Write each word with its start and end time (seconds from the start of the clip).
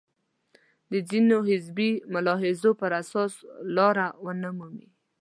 د 0.91 0.93
ځینو 1.09 1.37
حزبي 1.49 1.91
ملاحظو 2.13 2.71
پر 2.81 2.91
اساس 3.01 3.33
لاره 3.75 4.07
ونه 4.23 4.49
مومي. 4.57 4.87